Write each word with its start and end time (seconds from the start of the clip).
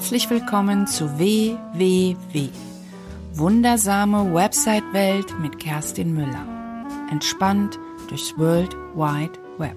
Herzlich 0.00 0.30
willkommen 0.30 0.86
zu 0.86 1.18
WWW. 1.18 2.48
Wundersame 3.34 4.32
Website-Welt 4.32 5.38
mit 5.40 5.58
Kerstin 5.58 6.14
Müller. 6.14 6.46
Entspannt 7.10 7.78
durchs 8.08 8.32
World 8.38 8.74
Wide 8.94 9.38
Web. 9.58 9.76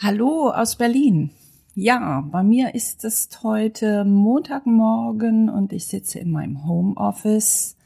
Hallo 0.00 0.50
aus 0.50 0.76
Berlin. 0.76 1.32
Ja, 1.74 2.22
bei 2.30 2.44
mir 2.44 2.76
ist 2.76 3.04
es 3.04 3.28
heute 3.42 4.04
Montagmorgen 4.04 5.50
und 5.50 5.72
ich 5.72 5.86
sitze 5.86 6.20
in 6.20 6.30
meinem 6.30 6.64
Homeoffice 6.64 7.76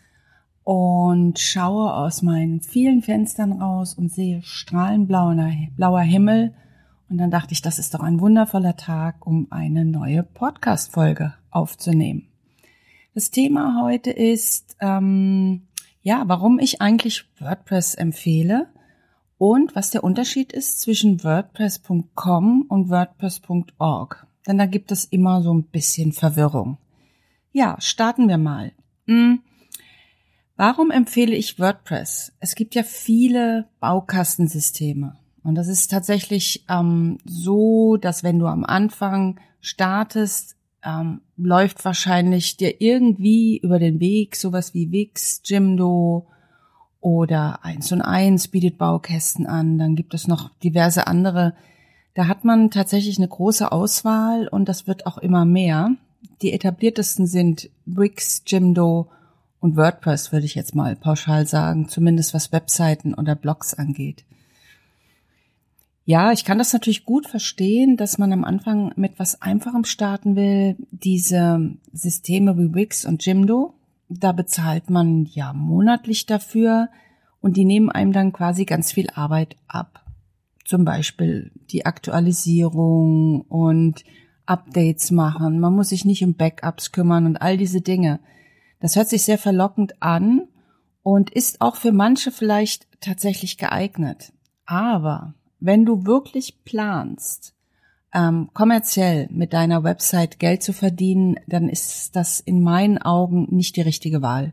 und 0.68 1.38
schaue 1.38 1.94
aus 1.94 2.20
meinen 2.20 2.60
vielen 2.60 3.00
Fenstern 3.00 3.52
raus 3.52 3.94
und 3.94 4.12
sehe 4.12 4.42
strahlend 4.42 5.08
blauer 5.08 6.00
Himmel. 6.00 6.52
Und 7.08 7.16
dann 7.16 7.30
dachte 7.30 7.54
ich, 7.54 7.62
das 7.62 7.78
ist 7.78 7.94
doch 7.94 8.00
ein 8.00 8.20
wundervoller 8.20 8.76
Tag, 8.76 9.26
um 9.26 9.46
eine 9.48 9.86
neue 9.86 10.22
Podcast-Folge 10.22 11.32
aufzunehmen. 11.50 12.28
Das 13.14 13.30
Thema 13.30 13.80
heute 13.82 14.10
ist, 14.10 14.76
ähm, 14.80 15.62
ja, 16.02 16.24
warum 16.26 16.58
ich 16.58 16.82
eigentlich 16.82 17.24
WordPress 17.38 17.94
empfehle 17.94 18.68
und 19.38 19.74
was 19.74 19.88
der 19.88 20.04
Unterschied 20.04 20.52
ist 20.52 20.82
zwischen 20.82 21.24
WordPress.com 21.24 22.66
und 22.68 22.90
WordPress.org. 22.90 24.26
Denn 24.46 24.58
da 24.58 24.66
gibt 24.66 24.92
es 24.92 25.06
immer 25.06 25.40
so 25.40 25.54
ein 25.54 25.62
bisschen 25.62 26.12
Verwirrung. 26.12 26.76
Ja, 27.52 27.80
starten 27.80 28.28
wir 28.28 28.36
mal. 28.36 28.72
Hm, 29.06 29.40
Warum 30.58 30.90
empfehle 30.90 31.36
ich 31.36 31.60
WordPress? 31.60 32.32
Es 32.40 32.56
gibt 32.56 32.74
ja 32.74 32.82
viele 32.82 33.68
Baukastensysteme. 33.78 35.16
Und 35.44 35.54
das 35.54 35.68
ist 35.68 35.88
tatsächlich 35.88 36.64
ähm, 36.68 37.18
so, 37.24 37.96
dass 37.96 38.24
wenn 38.24 38.40
du 38.40 38.46
am 38.46 38.64
Anfang 38.64 39.38
startest, 39.60 40.56
ähm, 40.84 41.20
läuft 41.36 41.84
wahrscheinlich 41.84 42.56
dir 42.56 42.80
irgendwie 42.80 43.58
über 43.58 43.78
den 43.78 44.00
Weg 44.00 44.34
sowas 44.34 44.74
wie 44.74 44.90
Wix, 44.90 45.42
Jimdo 45.44 46.26
oder 47.00 47.64
1 47.64 47.92
und 47.92 48.02
1 48.02 48.48
bietet 48.48 48.78
Baukästen 48.78 49.46
an. 49.46 49.78
Dann 49.78 49.94
gibt 49.94 50.12
es 50.12 50.26
noch 50.26 50.50
diverse 50.64 51.06
andere. 51.06 51.54
Da 52.14 52.26
hat 52.26 52.44
man 52.44 52.72
tatsächlich 52.72 53.18
eine 53.18 53.28
große 53.28 53.70
Auswahl 53.70 54.48
und 54.48 54.68
das 54.68 54.88
wird 54.88 55.06
auch 55.06 55.18
immer 55.18 55.44
mehr. 55.44 55.92
Die 56.42 56.52
etabliertesten 56.52 57.28
sind 57.28 57.70
Wix, 57.86 58.42
Jimdo 58.44 59.08
und 59.60 59.76
WordPress, 59.76 60.32
würde 60.32 60.46
ich 60.46 60.54
jetzt 60.54 60.74
mal 60.74 60.94
pauschal 60.96 61.46
sagen, 61.46 61.88
zumindest 61.88 62.34
was 62.34 62.52
Webseiten 62.52 63.14
oder 63.14 63.34
Blogs 63.34 63.74
angeht. 63.74 64.24
Ja, 66.04 66.32
ich 66.32 66.46
kann 66.46 66.56
das 66.56 66.72
natürlich 66.72 67.04
gut 67.04 67.26
verstehen, 67.26 67.98
dass 67.98 68.16
man 68.16 68.32
am 68.32 68.44
Anfang 68.44 68.92
mit 68.96 69.18
was 69.18 69.42
Einfachem 69.42 69.84
starten 69.84 70.36
will. 70.36 70.76
Diese 70.90 71.76
Systeme 71.92 72.56
wie 72.56 72.74
Wix 72.74 73.04
und 73.04 73.26
Jimdo, 73.26 73.74
da 74.08 74.32
bezahlt 74.32 74.88
man 74.88 75.26
ja 75.26 75.52
monatlich 75.52 76.24
dafür 76.24 76.88
und 77.40 77.58
die 77.58 77.66
nehmen 77.66 77.90
einem 77.90 78.12
dann 78.12 78.32
quasi 78.32 78.64
ganz 78.64 78.90
viel 78.90 79.10
Arbeit 79.10 79.56
ab. 79.66 80.02
Zum 80.64 80.86
Beispiel 80.86 81.52
die 81.70 81.84
Aktualisierung 81.84 83.42
und 83.42 84.02
Updates 84.46 85.10
machen. 85.10 85.60
Man 85.60 85.74
muss 85.74 85.90
sich 85.90 86.06
nicht 86.06 86.24
um 86.24 86.34
Backups 86.34 86.90
kümmern 86.90 87.26
und 87.26 87.36
all 87.36 87.58
diese 87.58 87.82
Dinge. 87.82 88.18
Das 88.80 88.96
hört 88.96 89.08
sich 89.08 89.22
sehr 89.22 89.38
verlockend 89.38 90.02
an 90.02 90.48
und 91.02 91.30
ist 91.30 91.60
auch 91.60 91.76
für 91.76 91.92
manche 91.92 92.30
vielleicht 92.30 92.86
tatsächlich 93.00 93.58
geeignet. 93.58 94.32
Aber 94.66 95.34
wenn 95.60 95.84
du 95.84 96.04
wirklich 96.06 96.64
planst, 96.64 97.54
ähm, 98.14 98.50
kommerziell 98.54 99.28
mit 99.30 99.52
deiner 99.52 99.84
Website 99.84 100.38
Geld 100.38 100.62
zu 100.62 100.72
verdienen, 100.72 101.36
dann 101.46 101.68
ist 101.68 102.16
das 102.16 102.40
in 102.40 102.62
meinen 102.62 102.98
Augen 102.98 103.48
nicht 103.50 103.76
die 103.76 103.82
richtige 103.82 104.22
Wahl. 104.22 104.52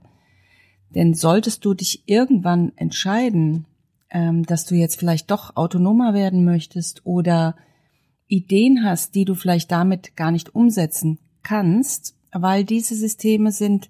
Denn 0.90 1.14
solltest 1.14 1.66
du 1.66 1.74
dich 1.74 2.04
irgendwann 2.08 2.72
entscheiden, 2.76 3.66
ähm, 4.10 4.46
dass 4.46 4.66
du 4.66 4.76
jetzt 4.76 5.00
vielleicht 5.00 5.32
doch 5.32 5.56
autonomer 5.56 6.14
werden 6.14 6.46
möchtest 6.46 7.06
oder 7.06 7.56
Ideen 8.28 8.84
hast, 8.84 9.16
die 9.16 9.26
du 9.26 9.36
vielleicht 9.36 9.72
damit 9.72 10.16
gar 10.16 10.32
nicht 10.32 10.56
umsetzen 10.56 11.20
kannst, 11.44 12.16
weil 12.32 12.64
diese 12.64 12.96
Systeme 12.96 13.52
sind 13.52 13.90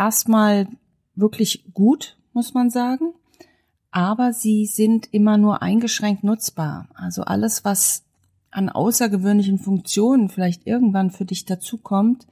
erstmal 0.00 0.66
wirklich 1.14 1.64
gut, 1.74 2.16
muss 2.32 2.54
man 2.54 2.70
sagen, 2.70 3.12
aber 3.90 4.32
sie 4.32 4.64
sind 4.64 5.12
immer 5.12 5.36
nur 5.36 5.60
eingeschränkt 5.60 6.24
nutzbar. 6.24 6.88
Also 6.94 7.22
alles, 7.22 7.66
was 7.66 8.04
an 8.50 8.70
außergewöhnlichen 8.70 9.58
Funktionen 9.58 10.30
vielleicht 10.30 10.66
irgendwann 10.66 11.10
für 11.10 11.26
dich 11.26 11.44
dazukommt, 11.44 12.26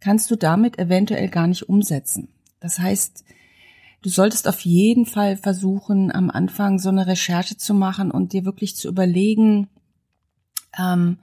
kannst 0.00 0.30
du 0.30 0.36
damit 0.36 0.78
eventuell 0.78 1.28
gar 1.28 1.46
nicht 1.46 1.68
umsetzen. 1.68 2.28
Das 2.58 2.78
heißt, 2.78 3.24
du 4.00 4.08
solltest 4.08 4.48
auf 4.48 4.60
jeden 4.60 5.04
Fall 5.04 5.36
versuchen, 5.36 6.10
am 6.10 6.30
Anfang 6.30 6.78
so 6.78 6.88
eine 6.88 7.06
Recherche 7.06 7.58
zu 7.58 7.74
machen 7.74 8.10
und 8.10 8.32
dir 8.32 8.46
wirklich 8.46 8.76
zu 8.76 8.88
überlegen, 8.88 9.68
ähm, 10.78 11.18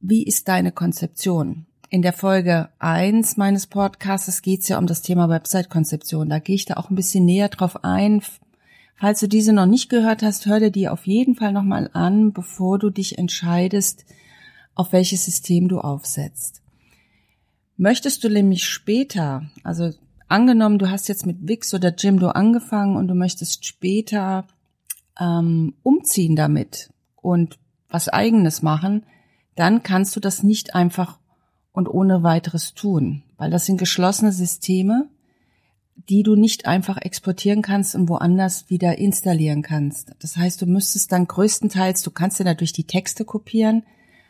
wie 0.00 0.22
ist 0.22 0.46
deine 0.46 0.70
Konzeption? 0.70 1.66
In 1.92 2.02
der 2.02 2.12
Folge 2.12 2.68
eins 2.78 3.36
meines 3.36 3.66
Podcasts 3.66 4.42
geht 4.42 4.60
es 4.60 4.68
ja 4.68 4.78
um 4.78 4.86
das 4.86 5.02
Thema 5.02 5.28
Website-Konzeption. 5.28 6.28
Da 6.28 6.38
gehe 6.38 6.54
ich 6.54 6.64
da 6.64 6.74
auch 6.74 6.88
ein 6.88 6.94
bisschen 6.94 7.24
näher 7.24 7.48
drauf 7.48 7.82
ein. 7.82 8.22
Falls 8.94 9.18
du 9.18 9.26
diese 9.26 9.52
noch 9.52 9.66
nicht 9.66 9.88
gehört 9.88 10.22
hast, 10.22 10.46
hör 10.46 10.60
dir 10.60 10.70
die 10.70 10.88
auf 10.88 11.08
jeden 11.08 11.34
Fall 11.34 11.52
nochmal 11.52 11.90
an, 11.92 12.32
bevor 12.32 12.78
du 12.78 12.90
dich 12.90 13.18
entscheidest, 13.18 14.04
auf 14.76 14.92
welches 14.92 15.24
System 15.24 15.66
du 15.66 15.80
aufsetzt. 15.80 16.62
Möchtest 17.76 18.22
du 18.22 18.28
nämlich 18.28 18.68
später, 18.68 19.50
also 19.64 19.90
angenommen, 20.28 20.78
du 20.78 20.90
hast 20.90 21.08
jetzt 21.08 21.26
mit 21.26 21.48
Wix 21.48 21.74
oder 21.74 21.92
Jimdo 21.92 22.28
angefangen 22.28 22.94
und 22.94 23.08
du 23.08 23.16
möchtest 23.16 23.66
später 23.66 24.46
ähm, 25.18 25.74
umziehen 25.82 26.36
damit 26.36 26.92
und 27.16 27.58
was 27.88 28.08
eigenes 28.08 28.62
machen, 28.62 29.06
dann 29.56 29.82
kannst 29.82 30.14
du 30.14 30.20
das 30.20 30.44
nicht 30.44 30.76
einfach 30.76 31.19
und 31.72 31.88
ohne 31.88 32.22
weiteres 32.22 32.74
tun, 32.74 33.22
weil 33.36 33.50
das 33.50 33.66
sind 33.66 33.78
geschlossene 33.78 34.32
Systeme, 34.32 35.08
die 36.08 36.22
du 36.22 36.34
nicht 36.34 36.66
einfach 36.66 36.96
exportieren 36.98 37.62
kannst 37.62 37.94
und 37.94 38.08
woanders 38.08 38.70
wieder 38.70 38.98
installieren 38.98 39.62
kannst. 39.62 40.12
Das 40.20 40.36
heißt, 40.36 40.60
du 40.62 40.66
müsstest 40.66 41.12
dann 41.12 41.26
größtenteils, 41.26 42.02
du 42.02 42.10
kannst 42.10 42.38
dir 42.40 42.44
natürlich 42.44 42.72
die 42.72 42.86
Texte 42.86 43.24
kopieren, 43.24 43.84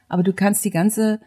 aber 0.08 0.22
du 0.22 0.32
kannst 0.32 0.64
die 0.64 0.70
ganze, 0.70 1.20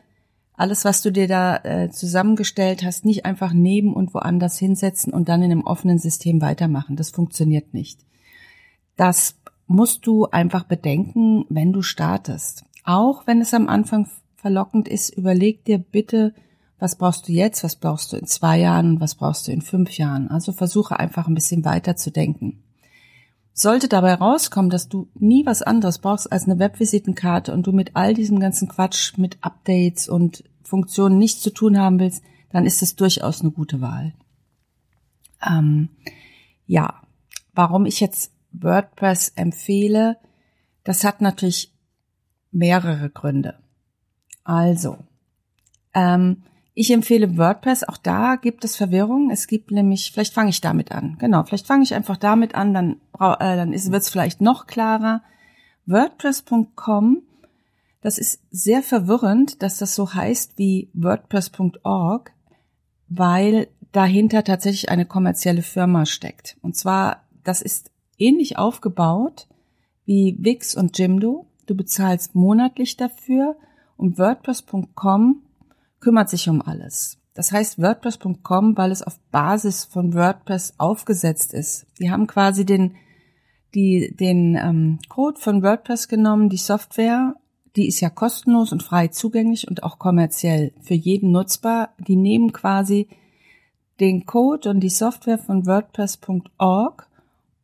alles, 0.55 0.85
was 0.85 1.01
du 1.01 1.11
dir 1.11 1.27
da 1.27 1.57
äh, 1.63 1.89
zusammengestellt 1.89 2.83
hast, 2.83 3.05
nicht 3.05 3.25
einfach 3.25 3.53
neben 3.53 3.93
und 3.93 4.13
woanders 4.13 4.57
hinsetzen 4.57 5.13
und 5.13 5.29
dann 5.29 5.41
in 5.41 5.51
einem 5.51 5.63
offenen 5.63 5.97
System 5.97 6.41
weitermachen. 6.41 6.95
Das 6.95 7.09
funktioniert 7.09 7.73
nicht. 7.73 8.01
Das 8.97 9.35
musst 9.65 10.05
du 10.05 10.25
einfach 10.25 10.65
bedenken, 10.65 11.45
wenn 11.49 11.71
du 11.71 11.81
startest. 11.81 12.65
Auch 12.83 13.25
wenn 13.25 13.41
es 13.41 13.53
am 13.53 13.69
Anfang 13.69 14.07
verlockend 14.43 14.89
ist, 14.89 15.09
überleg 15.15 15.63
dir 15.63 15.77
bitte, 15.77 16.33
was 16.77 16.97
brauchst 16.97 17.29
du 17.29 17.31
jetzt, 17.31 17.63
was 17.63 17.77
brauchst 17.77 18.11
du 18.11 18.17
in 18.17 18.27
zwei 18.27 18.59
Jahren 18.59 18.99
was 18.99 19.15
brauchst 19.15 19.47
du 19.47 19.53
in 19.53 19.61
fünf 19.61 19.97
Jahren. 19.97 20.29
Also 20.29 20.51
versuche 20.51 20.99
einfach 20.99 21.27
ein 21.27 21.33
bisschen 21.33 21.63
weiter 21.63 21.95
zu 21.95 22.11
denken. 22.11 22.61
Sollte 23.53 23.87
dabei 23.87 24.15
rauskommen, 24.15 24.69
dass 24.69 24.89
du 24.89 25.07
nie 25.17 25.45
was 25.45 25.61
anderes 25.61 25.99
brauchst 25.99 26.29
als 26.29 26.43
eine 26.43 26.59
Webvisitenkarte 26.59 27.53
und 27.53 27.65
du 27.65 27.71
mit 27.71 27.91
all 27.95 28.13
diesem 28.13 28.41
ganzen 28.41 28.67
Quatsch, 28.67 29.17
mit 29.17 29.37
Updates 29.39 30.09
und 30.09 30.43
Funktionen 30.61 31.17
nichts 31.17 31.39
zu 31.39 31.51
tun 31.51 31.79
haben 31.79 31.99
willst, 31.99 32.21
dann 32.51 32.65
ist 32.65 32.81
es 32.81 32.97
durchaus 32.97 33.39
eine 33.39 33.51
gute 33.51 33.79
Wahl. 33.79 34.13
Ähm, 35.47 35.87
ja, 36.65 37.01
warum 37.53 37.85
ich 37.85 38.01
jetzt 38.01 38.33
WordPress 38.51 39.31
empfehle, 39.37 40.17
das 40.83 41.05
hat 41.05 41.21
natürlich 41.21 41.73
mehrere 42.51 43.09
Gründe. 43.09 43.62
Also, 44.43 44.97
ähm, 45.93 46.43
ich 46.75 46.91
empfehle 46.91 47.37
WordPress. 47.37 47.83
Auch 47.83 47.97
da 47.97 48.35
gibt 48.35 48.65
es 48.65 48.75
Verwirrung. 48.75 49.29
Es 49.29 49.47
gibt 49.47 49.71
nämlich, 49.71 50.11
vielleicht 50.11 50.33
fange 50.33 50.49
ich 50.49 50.61
damit 50.61 50.91
an. 50.91 51.17
Genau, 51.19 51.43
vielleicht 51.43 51.67
fange 51.67 51.83
ich 51.83 51.93
einfach 51.93 52.17
damit 52.17 52.55
an, 52.55 52.73
dann, 52.73 52.91
äh, 53.19 53.55
dann 53.55 53.71
wird 53.71 54.01
es 54.01 54.09
vielleicht 54.09 54.41
noch 54.41 54.65
klarer. 54.65 55.21
WordPress.com, 55.85 57.21
das 58.01 58.17
ist 58.17 58.41
sehr 58.49 58.81
verwirrend, 58.81 59.61
dass 59.61 59.77
das 59.77 59.95
so 59.95 60.13
heißt 60.13 60.57
wie 60.57 60.89
WordPress.org, 60.93 62.31
weil 63.07 63.67
dahinter 63.91 64.43
tatsächlich 64.43 64.89
eine 64.89 65.05
kommerzielle 65.05 65.61
Firma 65.61 66.05
steckt. 66.05 66.57
Und 66.61 66.75
zwar, 66.75 67.23
das 67.43 67.61
ist 67.61 67.91
ähnlich 68.17 68.57
aufgebaut 68.57 69.47
wie 70.05 70.37
Wix 70.39 70.75
und 70.75 70.97
Jimdo. 70.97 71.45
Du 71.67 71.75
bezahlst 71.75 72.33
monatlich 72.33 72.97
dafür 72.97 73.55
und 73.97 74.17
WordPress.com 74.17 75.41
kümmert 75.99 76.29
sich 76.29 76.49
um 76.49 76.61
alles. 76.61 77.17
Das 77.33 77.51
heißt 77.51 77.81
WordPress.com, 77.81 78.77
weil 78.77 78.91
es 78.91 79.01
auf 79.01 79.19
Basis 79.31 79.85
von 79.85 80.13
WordPress 80.13 80.75
aufgesetzt 80.77 81.53
ist. 81.53 81.87
Die 81.99 82.11
haben 82.11 82.27
quasi 82.27 82.65
den, 82.65 82.95
die, 83.73 84.15
den 84.15 84.55
ähm, 84.55 84.99
Code 85.09 85.39
von 85.39 85.63
WordPress 85.63 86.07
genommen, 86.07 86.49
die 86.49 86.57
Software, 86.57 87.35
die 87.75 87.87
ist 87.87 88.01
ja 88.01 88.09
kostenlos 88.09 88.71
und 88.71 88.83
frei 88.83 89.07
zugänglich 89.07 89.67
und 89.67 89.81
auch 89.81 89.97
kommerziell 89.97 90.73
für 90.81 90.93
jeden 90.93 91.31
nutzbar. 91.31 91.89
Die 91.97 92.15
nehmen 92.15 92.53
quasi 92.53 93.07
den 93.99 94.25
Code 94.25 94.69
und 94.69 94.79
die 94.81 94.89
Software 94.89 95.39
von 95.39 95.65
WordPress.org 95.65 97.07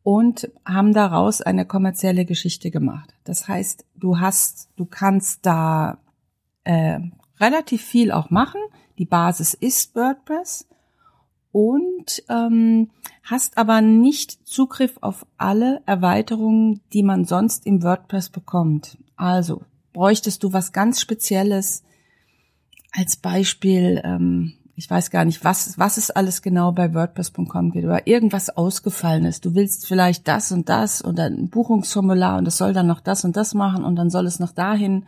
und 0.02 0.50
haben 0.64 0.92
daraus 0.92 1.42
eine 1.42 1.64
kommerzielle 1.64 2.24
Geschichte 2.24 2.70
gemacht. 2.70 3.14
Das 3.24 3.46
heißt, 3.46 3.84
du 3.94 4.18
hast, 4.18 4.68
du 4.76 4.84
kannst 4.84 5.46
da 5.46 5.98
äh, 6.64 7.00
relativ 7.38 7.82
viel 7.82 8.12
auch 8.12 8.30
machen. 8.30 8.60
Die 8.98 9.06
Basis 9.06 9.54
ist 9.54 9.94
WordPress 9.94 10.66
und 11.52 12.22
ähm, 12.28 12.90
hast 13.22 13.58
aber 13.58 13.80
nicht 13.80 14.46
Zugriff 14.46 14.98
auf 15.00 15.26
alle 15.36 15.82
Erweiterungen, 15.86 16.80
die 16.92 17.02
man 17.02 17.24
sonst 17.24 17.66
im 17.66 17.82
WordPress 17.82 18.28
bekommt. 18.28 18.98
Also 19.16 19.62
bräuchtest 19.92 20.42
du 20.42 20.52
was 20.52 20.72
ganz 20.72 21.00
Spezielles 21.00 21.82
als 22.92 23.16
Beispiel, 23.16 24.00
ähm, 24.04 24.54
ich 24.76 24.90
weiß 24.90 25.10
gar 25.10 25.24
nicht, 25.24 25.44
was, 25.44 25.78
was 25.78 25.96
es 25.96 26.10
alles 26.10 26.40
genau 26.42 26.72
bei 26.72 26.94
WordPress.com 26.94 27.70
geht, 27.70 27.84
oder 27.84 28.06
irgendwas 28.06 28.50
ausgefallen 28.50 29.24
ist. 29.24 29.44
Du 29.44 29.54
willst 29.54 29.86
vielleicht 29.86 30.26
das 30.26 30.52
und 30.52 30.68
das 30.68 31.02
und 31.02 31.20
ein 31.20 31.50
Buchungsformular 31.50 32.38
und 32.38 32.48
es 32.48 32.56
soll 32.56 32.72
dann 32.72 32.86
noch 32.86 33.00
das 33.00 33.24
und 33.24 33.36
das 33.36 33.54
machen 33.54 33.84
und 33.84 33.96
dann 33.96 34.10
soll 34.10 34.26
es 34.26 34.40
noch 34.40 34.52
dahin 34.52 35.04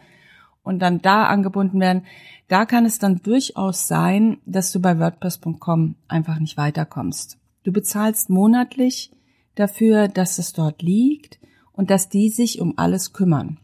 und 0.62 0.78
dann 0.80 1.00
da 1.00 1.26
angebunden 1.26 1.80
werden. 1.80 2.04
Da 2.48 2.66
kann 2.66 2.84
es 2.84 2.98
dann 2.98 3.22
durchaus 3.22 3.88
sein, 3.88 4.38
dass 4.46 4.72
du 4.72 4.80
bei 4.80 4.98
WordPress.com 4.98 5.96
einfach 6.08 6.38
nicht 6.38 6.56
weiterkommst. 6.56 7.38
Du 7.64 7.72
bezahlst 7.72 8.30
monatlich 8.30 9.10
dafür, 9.54 10.08
dass 10.08 10.38
es 10.38 10.52
dort 10.52 10.82
liegt 10.82 11.38
und 11.72 11.90
dass 11.90 12.08
die 12.08 12.28
sich 12.28 12.60
um 12.60 12.74
alles 12.76 13.12
kümmern. 13.12 13.58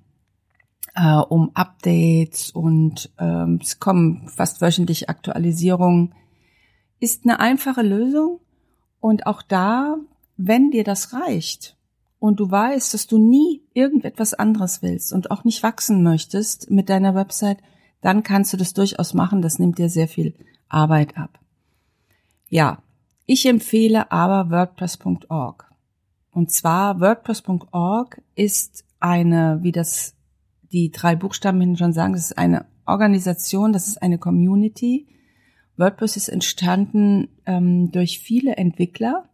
Äh, 0.94 1.16
um 1.16 1.50
Updates 1.54 2.50
und 2.50 3.10
ähm, 3.18 3.60
es 3.62 3.78
kommen 3.78 4.28
fast 4.28 4.60
wöchentlich 4.60 5.08
Aktualisierungen. 5.08 6.14
Ist 6.98 7.24
eine 7.24 7.38
einfache 7.38 7.82
Lösung 7.82 8.40
und 8.98 9.26
auch 9.26 9.42
da, 9.42 9.96
wenn 10.36 10.70
dir 10.70 10.84
das 10.84 11.12
reicht, 11.12 11.77
und 12.18 12.40
du 12.40 12.50
weißt, 12.50 12.94
dass 12.94 13.06
du 13.06 13.18
nie 13.18 13.62
irgendetwas 13.74 14.34
anderes 14.34 14.82
willst 14.82 15.12
und 15.12 15.30
auch 15.30 15.44
nicht 15.44 15.62
wachsen 15.62 16.02
möchtest 16.02 16.70
mit 16.70 16.88
deiner 16.88 17.14
Website, 17.14 17.58
dann 18.00 18.22
kannst 18.22 18.52
du 18.52 18.56
das 18.56 18.74
durchaus 18.74 19.14
machen. 19.14 19.42
Das 19.42 19.58
nimmt 19.58 19.78
dir 19.78 19.88
sehr 19.88 20.08
viel 20.08 20.34
Arbeit 20.68 21.16
ab. 21.16 21.38
Ja, 22.48 22.82
ich 23.26 23.46
empfehle 23.46 24.10
aber 24.10 24.50
WordPress.org. 24.50 25.70
Und 26.30 26.50
zwar 26.50 27.00
WordPress.org 27.00 28.22
ist 28.34 28.84
eine, 29.00 29.58
wie 29.62 29.72
das 29.72 30.14
die 30.72 30.90
drei 30.90 31.16
Buchstaben 31.16 31.76
schon 31.76 31.92
sagen, 31.92 32.12
das 32.12 32.30
ist 32.30 32.38
eine 32.38 32.66
Organisation, 32.86 33.72
das 33.72 33.88
ist 33.88 34.02
eine 34.02 34.18
Community. 34.18 35.06
WordPress 35.76 36.16
ist 36.16 36.28
entstanden 36.28 37.28
ähm, 37.46 37.90
durch 37.92 38.18
viele 38.18 38.56
Entwickler, 38.56 39.27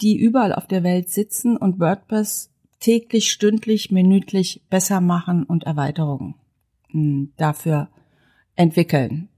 die 0.00 0.16
überall 0.16 0.52
auf 0.52 0.66
der 0.66 0.82
Welt 0.82 1.10
sitzen 1.10 1.56
und 1.56 1.80
WordPress 1.80 2.50
täglich, 2.80 3.30
stündlich, 3.30 3.90
minütlich 3.90 4.62
besser 4.70 5.00
machen 5.00 5.44
und 5.44 5.64
Erweiterungen 5.64 6.34
hm, 6.90 7.32
dafür 7.36 7.88
entwickeln. 8.54 9.28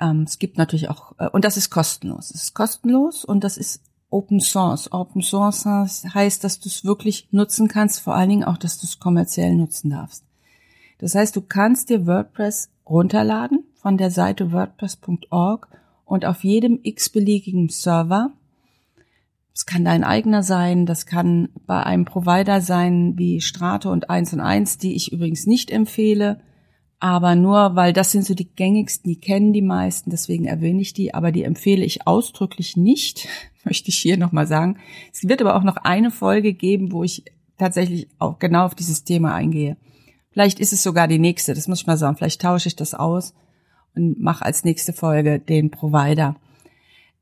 Ähm, 0.00 0.22
es 0.22 0.38
gibt 0.38 0.58
natürlich 0.58 0.88
auch, 0.88 1.14
äh, 1.18 1.28
und 1.28 1.44
das 1.44 1.56
ist 1.56 1.70
kostenlos. 1.70 2.30
Es 2.30 2.42
ist 2.42 2.54
kostenlos 2.54 3.24
und 3.24 3.44
das 3.44 3.56
ist 3.56 3.82
Open 4.10 4.40
Source. 4.40 4.92
Open 4.92 5.22
Source 5.22 5.66
heißt, 5.66 6.42
dass 6.42 6.60
du 6.60 6.68
es 6.68 6.84
wirklich 6.84 7.28
nutzen 7.30 7.68
kannst, 7.68 8.00
vor 8.00 8.14
allen 8.14 8.30
Dingen 8.30 8.44
auch, 8.44 8.56
dass 8.56 8.78
du 8.78 8.86
es 8.86 8.98
kommerziell 8.98 9.54
nutzen 9.54 9.90
darfst. 9.90 10.24
Das 10.98 11.14
heißt, 11.14 11.36
du 11.36 11.42
kannst 11.42 11.90
dir 11.90 12.06
WordPress 12.06 12.70
runterladen 12.88 13.64
von 13.74 13.98
der 13.98 14.10
Seite 14.10 14.50
wordpress.org 14.50 15.68
und 16.04 16.24
auf 16.24 16.42
jedem 16.42 16.80
x-beliebigen 16.82 17.68
Server 17.68 18.32
kann 19.68 19.84
dein 19.84 20.02
eigener 20.02 20.42
sein, 20.42 20.86
das 20.86 21.04
kann 21.04 21.50
bei 21.66 21.82
einem 21.82 22.06
Provider 22.06 22.62
sein 22.62 23.18
wie 23.18 23.42
Strato 23.42 23.92
und 23.92 24.08
1 24.08 24.32
und 24.32 24.40
1, 24.40 24.78
die 24.78 24.96
ich 24.96 25.12
übrigens 25.12 25.46
nicht 25.46 25.70
empfehle, 25.70 26.40
aber 27.00 27.34
nur, 27.34 27.76
weil 27.76 27.92
das 27.92 28.10
sind 28.10 28.24
so 28.24 28.34
die 28.34 28.48
gängigsten, 28.48 29.10
die 29.10 29.20
kennen 29.20 29.52
die 29.52 29.62
meisten, 29.62 30.10
deswegen 30.10 30.46
erwähne 30.46 30.80
ich 30.80 30.94
die, 30.94 31.12
aber 31.12 31.32
die 31.32 31.44
empfehle 31.44 31.84
ich 31.84 32.06
ausdrücklich 32.06 32.78
nicht, 32.78 33.28
möchte 33.64 33.90
ich 33.90 33.98
hier 33.98 34.16
nochmal 34.16 34.46
sagen. 34.46 34.78
Es 35.12 35.28
wird 35.28 35.42
aber 35.42 35.54
auch 35.54 35.64
noch 35.64 35.76
eine 35.76 36.10
Folge 36.10 36.54
geben, 36.54 36.90
wo 36.90 37.04
ich 37.04 37.24
tatsächlich 37.58 38.08
auch 38.18 38.38
genau 38.38 38.64
auf 38.64 38.74
dieses 38.74 39.04
Thema 39.04 39.34
eingehe. 39.34 39.76
Vielleicht 40.30 40.60
ist 40.60 40.72
es 40.72 40.82
sogar 40.82 41.08
die 41.08 41.18
nächste, 41.18 41.52
das 41.52 41.68
muss 41.68 41.80
ich 41.80 41.86
mal 41.86 41.98
sagen. 41.98 42.16
Vielleicht 42.16 42.40
tausche 42.40 42.68
ich 42.68 42.76
das 42.76 42.94
aus 42.94 43.34
und 43.94 44.18
mache 44.18 44.46
als 44.46 44.64
nächste 44.64 44.94
Folge 44.94 45.38
den 45.38 45.70
Provider. 45.70 46.36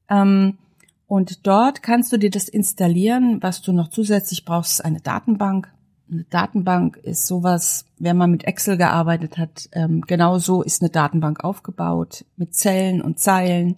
Ähm, 0.09 0.59
und 1.07 1.47
dort 1.47 1.83
kannst 1.83 2.13
du 2.13 2.17
dir 2.17 2.31
das 2.31 2.49
installieren. 2.49 3.43
Was 3.43 3.63
du 3.63 3.73
noch 3.73 3.89
zusätzlich 3.89 4.45
brauchst, 4.45 4.73
ist 4.73 4.85
eine 4.85 5.01
Datenbank. 5.01 5.73
Eine 6.11 6.25
Datenbank 6.25 6.97
ist 6.99 7.27
sowas, 7.27 7.85
wenn 7.99 8.17
man 8.17 8.31
mit 8.31 8.45
Excel 8.45 8.77
gearbeitet 8.77 9.39
hat, 9.39 9.69
ähm, 9.73 10.03
genau 10.03 10.39
so 10.39 10.63
ist 10.63 10.83
eine 10.83 10.91
Datenbank 10.91 11.43
aufgebaut, 11.43 12.25
mit 12.37 12.55
Zellen 12.55 13.03
und 13.03 13.19
Zeilen. 13.19 13.77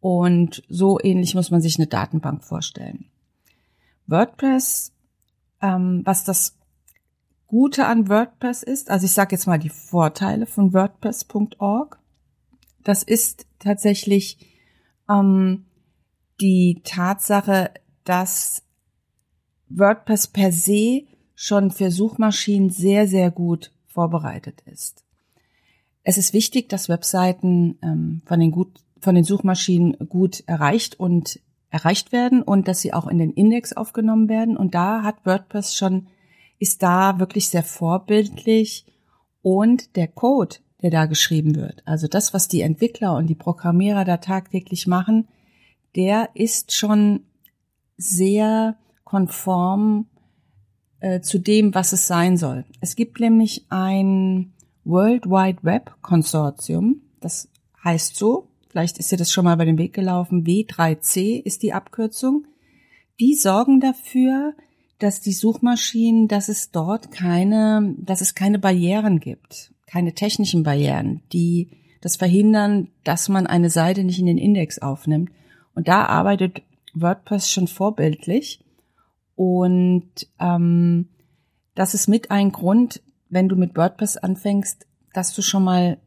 Und 0.00 0.62
so 0.68 0.98
ähnlich 1.00 1.34
muss 1.34 1.50
man 1.50 1.60
sich 1.60 1.76
eine 1.76 1.86
Datenbank 1.86 2.44
vorstellen. 2.44 3.06
WordPress, 4.06 4.92
ähm, 5.60 6.02
was 6.04 6.24
das 6.24 6.56
Gute 7.46 7.86
an 7.86 8.08
WordPress 8.08 8.62
ist, 8.62 8.90
also 8.90 9.06
ich 9.06 9.12
sage 9.12 9.34
jetzt 9.34 9.46
mal 9.46 9.58
die 9.58 9.70
Vorteile 9.70 10.46
von 10.46 10.72
WordPress.org, 10.72 11.98
das 12.82 13.02
ist 13.02 13.46
tatsächlich 13.58 14.38
ähm, 15.08 15.66
die 16.40 16.80
Tatsache, 16.84 17.70
dass 18.04 18.62
WordPress 19.68 20.28
per 20.28 20.52
se 20.52 21.04
schon 21.34 21.70
für 21.70 21.90
Suchmaschinen 21.90 22.70
sehr, 22.70 23.06
sehr 23.06 23.30
gut 23.30 23.72
vorbereitet 23.86 24.62
ist. 24.66 25.04
Es 26.02 26.18
ist 26.18 26.32
wichtig, 26.32 26.68
dass 26.68 26.88
Webseiten 26.88 27.78
ähm, 27.82 28.22
von, 28.24 28.40
den 28.40 28.50
gut, 28.50 28.80
von 29.00 29.14
den 29.14 29.24
Suchmaschinen 29.24 29.96
gut 30.08 30.42
erreicht 30.46 30.98
und 30.98 31.40
erreicht 31.70 32.12
werden 32.12 32.42
und 32.42 32.68
dass 32.68 32.80
sie 32.80 32.92
auch 32.92 33.06
in 33.06 33.18
den 33.18 33.32
Index 33.32 33.72
aufgenommen 33.72 34.28
werden. 34.28 34.56
Und 34.56 34.74
da 34.74 35.02
hat 35.02 35.24
WordPress 35.24 35.76
schon, 35.76 36.08
ist 36.58 36.82
da 36.82 37.18
wirklich 37.18 37.48
sehr 37.48 37.62
vorbildlich 37.62 38.86
und 39.42 39.96
der 39.96 40.08
Code, 40.08 40.56
der 40.82 40.90
da 40.90 41.06
geschrieben 41.06 41.56
wird, 41.56 41.82
also 41.86 42.08
das, 42.08 42.32
was 42.32 42.48
die 42.48 42.62
Entwickler 42.62 43.14
und 43.14 43.26
die 43.26 43.34
Programmierer 43.34 44.04
da 44.04 44.16
tagtäglich 44.16 44.86
machen, 44.86 45.28
der 45.96 46.30
ist 46.34 46.72
schon 46.72 47.24
sehr 47.96 48.76
konform 49.04 50.06
äh, 51.00 51.20
zu 51.20 51.38
dem, 51.38 51.74
was 51.74 51.92
es 51.92 52.06
sein 52.06 52.36
soll. 52.36 52.64
Es 52.80 52.96
gibt 52.96 53.20
nämlich 53.20 53.66
ein 53.70 54.52
World 54.84 55.26
Wide 55.26 55.62
Web 55.62 55.94
Konsortium, 56.02 57.02
das 57.20 57.48
heißt 57.84 58.16
so, 58.16 58.48
vielleicht 58.68 58.98
ist 58.98 59.10
dir 59.10 59.16
das 59.16 59.32
schon 59.32 59.44
mal 59.44 59.56
bei 59.56 59.64
dem 59.64 59.78
Weg 59.78 59.92
gelaufen, 59.92 60.44
W3C 60.44 61.42
ist 61.42 61.62
die 61.62 61.72
Abkürzung. 61.72 62.46
Die 63.18 63.34
sorgen 63.34 63.80
dafür, 63.80 64.54
dass 64.98 65.20
die 65.20 65.32
Suchmaschinen, 65.32 66.28
dass 66.28 66.48
es 66.48 66.70
dort 66.70 67.10
keine, 67.10 67.94
dass 67.98 68.20
es 68.20 68.34
keine 68.34 68.58
Barrieren 68.58 69.18
gibt, 69.18 69.72
keine 69.86 70.14
technischen 70.14 70.62
Barrieren, 70.62 71.22
die 71.32 71.70
das 72.00 72.16
verhindern, 72.16 72.88
dass 73.04 73.28
man 73.28 73.46
eine 73.46 73.70
Seite 73.70 74.04
nicht 74.04 74.18
in 74.18 74.26
den 74.26 74.38
Index 74.38 74.78
aufnimmt. 74.78 75.30
Und 75.74 75.88
da 75.88 76.06
arbeitet 76.06 76.62
WordPress 76.94 77.50
schon 77.50 77.68
vorbildlich. 77.68 78.64
Und 79.36 80.10
ähm, 80.38 81.08
das 81.74 81.94
ist 81.94 82.08
mit 82.08 82.30
ein 82.30 82.52
Grund, 82.52 83.02
wenn 83.28 83.48
du 83.48 83.56
mit 83.56 83.76
WordPress 83.76 84.16
anfängst, 84.16 84.86
dass 85.14 85.34
du 85.34 85.42
schon 85.42 85.64
mal, 85.64 85.98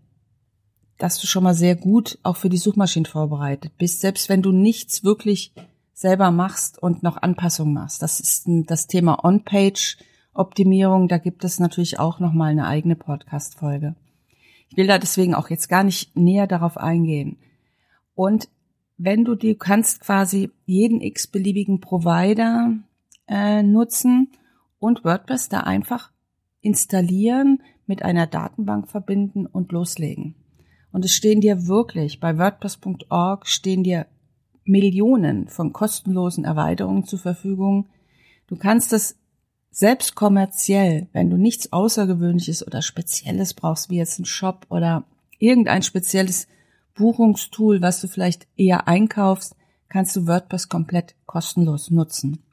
dass 0.97 1.19
du 1.19 1.27
schon 1.27 1.43
mal 1.43 1.55
sehr 1.55 1.75
gut 1.75 2.19
auch 2.23 2.37
für 2.37 2.49
die 2.49 2.57
Suchmaschinen 2.57 3.05
vorbereitet 3.05 3.77
bist, 3.77 4.01
selbst 4.01 4.29
wenn 4.29 4.41
du 4.41 4.51
nichts 4.51 5.03
wirklich 5.03 5.53
selber 5.93 6.31
machst 6.31 6.81
und 6.81 7.03
noch 7.03 7.17
Anpassungen 7.17 7.73
machst. 7.73 8.01
Das 8.01 8.19
ist 8.19 8.43
das 8.45 8.87
Thema 8.87 9.23
On-Page-Optimierung. 9.23 11.07
Da 11.07 11.17
gibt 11.17 11.43
es 11.43 11.59
natürlich 11.59 11.99
auch 11.99 12.19
noch 12.19 12.33
mal 12.33 12.51
eine 12.51 12.67
eigene 12.67 12.95
Podcast-Folge. 12.95 13.95
Ich 14.69 14.77
will 14.77 14.87
da 14.87 14.97
deswegen 14.97 15.35
auch 15.35 15.49
jetzt 15.49 15.69
gar 15.69 15.83
nicht 15.83 16.15
näher 16.15 16.47
darauf 16.47 16.77
eingehen. 16.77 17.37
Und 18.15 18.49
wenn 18.97 19.25
du 19.25 19.35
die 19.35 19.55
kannst 19.55 20.01
quasi 20.01 20.51
jeden 20.65 21.01
x-beliebigen 21.01 21.79
Provider 21.79 22.73
äh, 23.27 23.63
nutzen 23.63 24.29
und 24.79 25.03
WordPress 25.03 25.49
da 25.49 25.61
einfach 25.61 26.11
installieren, 26.61 27.61
mit 27.85 28.03
einer 28.03 28.27
Datenbank 28.27 28.89
verbinden 28.89 29.45
und 29.45 29.71
loslegen. 29.71 30.35
Und 30.91 31.03
es 31.05 31.13
stehen 31.13 31.41
dir 31.41 31.67
wirklich, 31.67 32.19
bei 32.19 32.37
WordPress.org 32.37 33.47
stehen 33.47 33.83
dir 33.83 34.07
Millionen 34.63 35.47
von 35.47 35.73
kostenlosen 35.73 36.45
Erweiterungen 36.45 37.05
zur 37.05 37.19
Verfügung. 37.19 37.89
Du 38.47 38.55
kannst 38.55 38.93
das 38.93 39.17
selbst 39.71 40.15
kommerziell, 40.15 41.07
wenn 41.11 41.29
du 41.29 41.35
nichts 41.35 41.73
Außergewöhnliches 41.73 42.65
oder 42.65 42.81
Spezielles 42.81 43.53
brauchst, 43.53 43.89
wie 43.89 43.97
jetzt 43.97 44.19
ein 44.19 44.25
Shop 44.25 44.67
oder 44.69 45.03
irgendein 45.39 45.81
spezielles 45.81 46.47
Buchungstool, 46.95 47.81
was 47.81 48.01
du 48.01 48.07
vielleicht 48.07 48.47
eher 48.55 48.87
einkaufst, 48.87 49.55
kannst 49.89 50.15
du 50.15 50.27
WordPress 50.27 50.69
komplett 50.69 51.15
kostenlos 51.25 51.89
nutzen. 51.91 52.43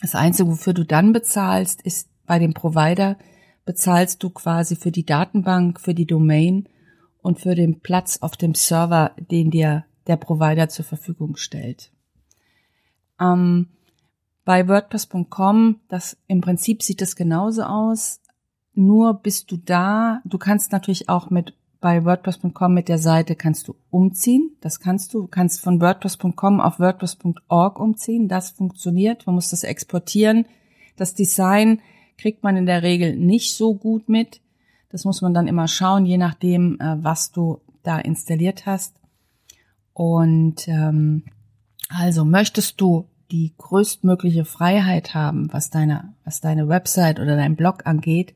Das 0.00 0.14
Einzige, 0.14 0.48
wofür 0.48 0.72
du 0.72 0.84
dann 0.84 1.12
bezahlst, 1.12 1.82
ist 1.82 2.08
bei 2.26 2.38
dem 2.38 2.54
Provider 2.54 3.16
bezahlst 3.64 4.22
du 4.22 4.30
quasi 4.30 4.76
für 4.76 4.90
die 4.90 5.04
Datenbank, 5.04 5.80
für 5.80 5.94
die 5.94 6.06
Domain 6.06 6.68
und 7.22 7.40
für 7.40 7.54
den 7.54 7.80
Platz 7.80 8.18
auf 8.20 8.36
dem 8.36 8.54
Server, 8.54 9.12
den 9.16 9.50
dir 9.50 9.84
der 10.06 10.16
Provider 10.16 10.68
zur 10.68 10.84
Verfügung 10.84 11.36
stellt. 11.36 11.92
Ähm, 13.20 13.68
bei 14.44 14.66
WordPress.com, 14.66 15.80
das 15.88 16.16
im 16.26 16.40
Prinzip 16.40 16.82
sieht 16.82 17.02
es 17.02 17.14
genauso 17.14 17.62
aus. 17.62 18.20
Nur 18.74 19.14
bist 19.14 19.50
du 19.50 19.56
da. 19.56 20.20
Du 20.24 20.38
kannst 20.38 20.72
natürlich 20.72 21.08
auch 21.08 21.30
mit 21.30 21.54
bei 21.80 22.04
WordPress.com 22.04 22.74
mit 22.74 22.88
der 22.88 22.98
Seite 22.98 23.34
kannst 23.36 23.68
du 23.68 23.74
umziehen. 23.90 24.56
Das 24.60 24.80
kannst 24.80 25.14
du. 25.14 25.22
Du 25.22 25.26
kannst 25.28 25.60
von 25.60 25.80
WordPress.com 25.80 26.60
auf 26.60 26.78
WordPress.org 26.78 27.78
umziehen. 27.78 28.28
Das 28.28 28.50
funktioniert. 28.50 29.26
Man 29.26 29.34
muss 29.34 29.50
das 29.50 29.64
exportieren. 29.64 30.46
Das 30.96 31.14
Design 31.14 31.80
kriegt 32.18 32.42
man 32.42 32.56
in 32.56 32.66
der 32.66 32.82
Regel 32.82 33.16
nicht 33.16 33.54
so 33.54 33.74
gut 33.74 34.08
mit. 34.08 34.40
Das 34.90 35.04
muss 35.04 35.22
man 35.22 35.32
dann 35.32 35.48
immer 35.48 35.68
schauen, 35.68 36.04
je 36.04 36.18
nachdem, 36.18 36.78
äh, 36.80 37.02
was 37.02 37.32
du 37.32 37.60
da 37.82 37.98
installiert 37.98 38.66
hast. 38.66 38.96
Und 39.94 40.68
ähm, 40.68 41.24
also 41.88 42.24
möchtest 42.24 42.80
du 42.80 43.06
die 43.30 43.54
größtmögliche 43.56 44.44
Freiheit 44.44 45.14
haben, 45.14 45.52
was 45.52 45.70
deine, 45.70 46.14
was 46.24 46.40
deine 46.40 46.68
Website 46.68 47.20
oder 47.20 47.36
dein 47.36 47.56
Blog 47.56 47.86
angeht, 47.86 48.34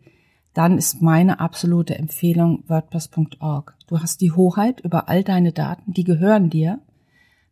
dann 0.54 0.78
ist 0.78 1.02
meine 1.02 1.40
absolute 1.40 1.99
Empfehlung 1.99 2.62
WordPress.org. 2.68 3.76
Du 3.88 4.00
hast 4.00 4.20
die 4.20 4.32
Hoheit 4.32 4.80
über 4.80 5.08
all 5.08 5.25
deine 5.25 5.52
Daten, 5.52 5.92
die 5.92 6.04
gehören 6.04 6.49
dir. 6.49 6.80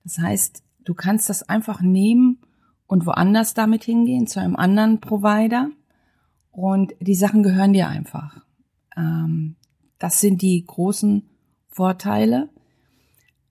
Das 0.04 0.18
heißt, 0.18 0.62
du 0.84 0.94
kannst 0.94 1.28
das 1.28 1.48
einfach 1.48 1.80
nehmen 1.80 2.38
und 2.86 3.04
woanders 3.04 3.54
damit 3.54 3.84
hingehen, 3.84 4.26
zu 4.26 4.40
einem 4.40 4.56
anderen 4.56 5.00
Provider. 5.00 5.70
Und 6.52 6.94
die 7.00 7.14
Sachen 7.14 7.42
gehören 7.42 7.72
dir 7.72 7.88
einfach. 7.88 8.44
Ähm, 8.96 9.56
das 9.98 10.20
sind 10.20 10.40
die 10.42 10.64
großen 10.64 11.28
Vorteile. 11.68 12.50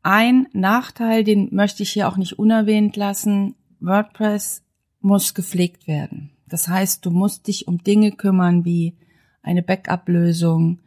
Ein 0.02 0.48
Nachteil, 0.54 1.24
den 1.24 1.54
möchte 1.54 1.84
ich 1.84 1.92
hier 1.92 2.08
auch 2.08 2.18
nicht 2.18 2.40
unerwähnt 2.40 2.96
lassen, 2.96 3.56
WordPress 3.80 4.64
muss 5.02 5.34
gepflegt 5.34 5.88
werden. 5.88 6.32
Das 6.48 6.68
heißt, 6.68 7.06
du 7.06 7.12
musst 7.12 7.48
dich 7.48 7.68
um 7.68 7.84
Dinge 7.84 8.12
kümmern 8.12 8.66
wie 8.66 8.96
eine 9.44 9.64
Backup-Lösung 9.64 10.80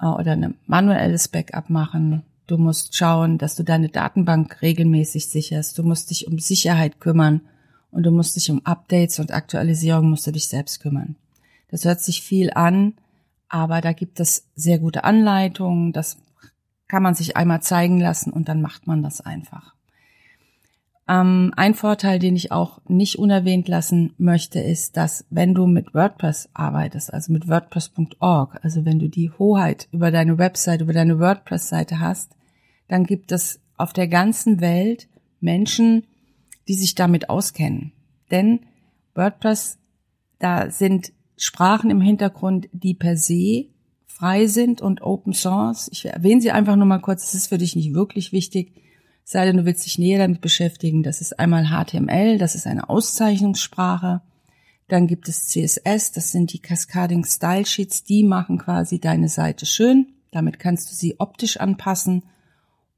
äh, 0.00 0.06
oder 0.06 0.32
ein 0.32 0.54
manuelles 0.66 1.28
Backup 1.28 1.70
machen. 1.70 2.22
Du 2.46 2.58
musst 2.58 2.94
schauen, 2.96 3.38
dass 3.38 3.56
du 3.56 3.62
deine 3.62 3.88
Datenbank 3.88 4.62
regelmäßig 4.62 5.28
sicherst. 5.28 5.78
Du 5.78 5.82
musst 5.82 6.10
dich 6.10 6.26
um 6.26 6.38
Sicherheit 6.38 7.00
kümmern 7.00 7.40
und 7.90 8.04
du 8.04 8.10
musst 8.10 8.36
dich 8.36 8.50
um 8.50 8.64
Updates 8.64 9.18
und 9.18 9.32
Aktualisierung 9.32 10.10
musst 10.10 10.26
du 10.26 10.32
dich 10.32 10.48
selbst 10.48 10.80
kümmern. 10.80 11.16
Das 11.68 11.84
hört 11.84 12.00
sich 12.00 12.22
viel 12.22 12.50
an, 12.52 12.94
aber 13.48 13.80
da 13.80 13.92
gibt 13.92 14.20
es 14.20 14.48
sehr 14.54 14.78
gute 14.78 15.04
Anleitungen. 15.04 15.92
Das 15.92 16.18
kann 16.88 17.02
man 17.02 17.14
sich 17.14 17.36
einmal 17.36 17.62
zeigen 17.62 18.00
lassen 18.00 18.32
und 18.32 18.48
dann 18.48 18.60
macht 18.60 18.86
man 18.86 19.02
das 19.02 19.20
einfach. 19.20 19.74
Ähm, 21.08 21.52
ein 21.56 21.74
Vorteil, 21.74 22.18
den 22.18 22.36
ich 22.36 22.52
auch 22.52 22.80
nicht 22.86 23.18
unerwähnt 23.18 23.68
lassen 23.68 24.14
möchte, 24.18 24.60
ist, 24.60 24.96
dass 24.96 25.24
wenn 25.30 25.54
du 25.54 25.66
mit 25.66 25.94
WordPress 25.94 26.48
arbeitest, 26.54 27.12
also 27.12 27.32
mit 27.32 27.48
WordPress.org, 27.48 28.58
also 28.62 28.84
wenn 28.84 28.98
du 28.98 29.08
die 29.08 29.30
Hoheit 29.30 29.88
über 29.90 30.10
deine 30.10 30.38
Website, 30.38 30.80
über 30.80 30.92
deine 30.92 31.18
WordPress-Seite 31.18 31.98
hast, 31.98 32.36
dann 32.88 33.04
gibt 33.04 33.32
es 33.32 33.60
auf 33.76 33.92
der 33.92 34.06
ganzen 34.06 34.60
Welt 34.60 35.08
Menschen, 35.40 36.04
die 36.68 36.74
sich 36.74 36.94
damit 36.94 37.28
auskennen. 37.28 37.92
Denn 38.30 38.60
WordPress, 39.14 39.78
da 40.38 40.70
sind 40.70 41.12
Sprachen 41.36 41.90
im 41.90 42.00
Hintergrund, 42.00 42.68
die 42.72 42.94
per 42.94 43.16
se 43.16 43.66
frei 44.06 44.46
sind 44.46 44.80
und 44.80 45.02
Open 45.02 45.32
Source. 45.32 45.88
Ich 45.92 46.04
erwähne 46.04 46.40
sie 46.40 46.52
einfach 46.52 46.76
nur 46.76 46.86
mal 46.86 47.00
kurz, 47.00 47.22
das 47.22 47.34
ist 47.34 47.48
für 47.48 47.58
dich 47.58 47.74
nicht 47.74 47.92
wirklich 47.92 48.32
wichtig 48.32 48.72
sei 49.24 49.44
denn 49.44 49.56
du 49.56 49.64
willst 49.64 49.86
dich 49.86 49.98
näher 49.98 50.18
damit 50.18 50.40
beschäftigen. 50.40 51.02
Das 51.02 51.20
ist 51.20 51.38
einmal 51.38 51.66
HTML, 51.66 52.38
das 52.38 52.54
ist 52.54 52.66
eine 52.66 52.88
Auszeichnungssprache. 52.88 54.22
Dann 54.88 55.06
gibt 55.06 55.28
es 55.28 55.46
CSS, 55.46 56.12
das 56.12 56.32
sind 56.32 56.52
die 56.52 56.58
Cascading 56.58 57.24
Style 57.24 57.64
Sheets, 57.64 58.04
die 58.04 58.24
machen 58.24 58.58
quasi 58.58 58.98
deine 58.98 59.28
Seite 59.28 59.64
schön. 59.64 60.08
Damit 60.30 60.58
kannst 60.58 60.90
du 60.90 60.94
sie 60.94 61.18
optisch 61.18 61.58
anpassen. 61.58 62.24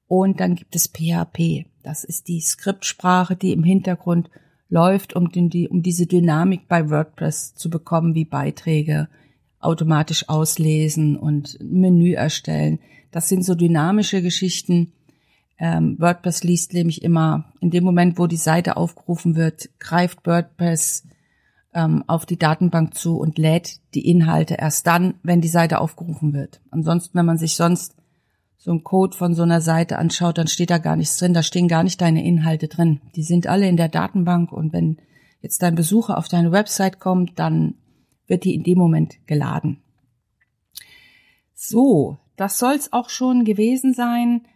Und 0.07 0.40
dann 0.40 0.54
gibt 0.54 0.75
es 0.76 0.88
PHP. 0.88 1.66
Das 1.83 2.04
ist 2.04 2.28
die 2.28 2.40
Skriptsprache, 2.40 3.37
die 3.37 3.52
im 3.52 3.62
Hintergrund 3.62 4.31
läuft, 4.69 5.14
um, 5.14 5.31
die, 5.31 5.69
um 5.69 5.83
diese 5.83 6.07
Dynamik 6.07 6.69
bei 6.69 6.90
WordPress 6.90 7.54
zu 7.54 7.71
bekommen, 7.71 8.14
wie 8.14 8.25
Beiträge 8.25 9.09
automatisch 9.61 10.28
auslesen 10.28 11.16
und 11.16 11.59
Menü 11.62 12.12
erstellen. 12.12 12.81
Das 13.11 13.28
sind 13.28 13.45
so 13.45 13.54
dynamische 13.54 14.21
Geschichten, 14.23 14.93
ähm, 15.59 15.97
WordPress 15.99 16.43
liest 16.43 16.73
nämlich 16.73 17.03
immer 17.03 17.53
in 17.61 17.71
dem 17.71 17.85
Moment, 17.85 18.19
wo 18.19 18.27
die 18.27 18.37
Seite 18.37 18.77
aufgerufen 18.77 19.37
wird, 19.37 19.71
greift 19.79 20.27
WordPress 20.27 21.07
ähm, 21.75 22.05
auf 22.07 22.27
die 22.27 22.39
Datenbank 22.39 22.95
zu 22.95 23.19
und 23.19 23.39
lädt 23.39 23.81
die 23.95 24.09
Inhalte 24.09 24.55
erst 24.55 24.87
dann, 24.87 25.15
wenn 25.23 25.41
die 25.41 25.49
Seite 25.49 25.81
aufgerufen 25.81 26.33
wird. 26.33 26.61
Ansonsten, 26.71 27.19
wenn 27.19 27.27
man 27.27 27.39
sich 27.39 27.57
sonst 27.57 27.95
so 28.57 28.71
einen 28.71 28.85
Code 28.85 29.17
von 29.17 29.35
so 29.35 29.43
einer 29.43 29.61
Seite 29.61 29.99
anschaut, 29.99 30.39
dann 30.39 30.47
steht 30.47 30.71
da 30.71 30.79
gar 30.79 30.97
nichts 30.97 31.19
drin, 31.19 31.35
da 31.35 31.43
stehen 31.43 31.69
gar 31.69 31.83
nicht 31.83 32.01
deine 32.01 32.25
Inhalte 32.25 32.69
drin. 32.69 33.01
Die 33.15 33.23
sind 33.23 33.47
alle 33.47 33.69
in 33.69 33.77
der 33.77 33.89
Datenbank 33.89 34.53
und 34.53 34.73
wenn 34.73 34.99
jetzt 35.43 35.63
dein 35.63 35.75
Besucher 35.75 36.17
auf 36.17 36.29
deine 36.29 36.51
Website 36.51 36.99
kommt, 36.99 37.39
dann 37.39 37.75
wird 38.27 38.45
die 38.45 38.55
in 38.55 38.63
dem 38.63 38.79
Moment 38.79 39.19
geladen. 39.27 39.83
So, 41.55 42.19
das 42.37 42.59
soll's 42.59 42.93
auch 42.93 43.11
schon 43.11 43.45
gewesen 43.45 43.93
sein. 43.93 44.47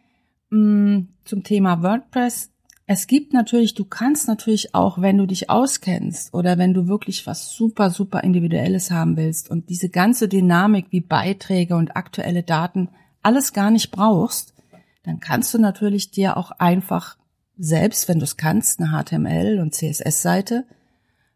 Mm, 0.50 1.08
zum 1.24 1.42
Thema 1.42 1.82
WordPress. 1.82 2.50
Es 2.86 3.06
gibt 3.06 3.34
natürlich, 3.34 3.74
du 3.74 3.84
kannst 3.84 4.28
natürlich 4.28 4.74
auch, 4.74 5.02
wenn 5.02 5.18
du 5.18 5.26
dich 5.26 5.50
auskennst 5.50 6.32
oder 6.32 6.56
wenn 6.56 6.72
du 6.72 6.88
wirklich 6.88 7.26
was 7.26 7.52
super, 7.52 7.90
super 7.90 8.24
Individuelles 8.24 8.90
haben 8.90 9.18
willst 9.18 9.50
und 9.50 9.68
diese 9.68 9.90
ganze 9.90 10.26
Dynamik 10.26 10.86
wie 10.90 11.02
Beiträge 11.02 11.76
und 11.76 11.96
aktuelle 11.96 12.42
Daten 12.42 12.88
alles 13.22 13.52
gar 13.52 13.70
nicht 13.70 13.90
brauchst, 13.90 14.54
dann 15.02 15.20
kannst 15.20 15.52
du 15.52 15.58
natürlich 15.58 16.10
dir 16.10 16.38
auch 16.38 16.50
einfach 16.52 17.18
selbst, 17.58 18.08
wenn 18.08 18.20
du 18.20 18.24
es 18.24 18.38
kannst, 18.38 18.80
eine 18.80 18.90
HTML- 18.90 19.60
und 19.60 19.74
CSS-Seite 19.74 20.64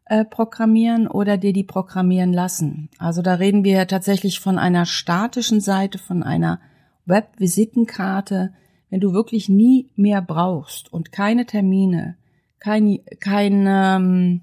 äh, 0.06 0.24
programmieren 0.24 1.06
oder 1.06 1.36
dir 1.36 1.52
die 1.52 1.64
programmieren 1.64 2.32
lassen. 2.32 2.88
Also 2.98 3.20
da 3.20 3.34
reden 3.34 3.62
wir 3.62 3.86
tatsächlich 3.86 4.40
von 4.40 4.58
einer 4.58 4.86
statischen 4.86 5.60
Seite, 5.60 5.98
von 5.98 6.22
einer 6.22 6.60
Web-Visitenkarte, 7.04 8.54
wenn 8.92 9.00
du 9.00 9.14
wirklich 9.14 9.48
nie 9.48 9.88
mehr 9.96 10.20
brauchst 10.20 10.92
und 10.92 11.12
keine 11.12 11.46
Termine, 11.46 12.18
keine, 12.58 12.98
keine, 13.20 13.96
ähm, 13.96 14.42